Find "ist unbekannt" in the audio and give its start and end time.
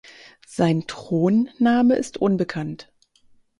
1.95-2.91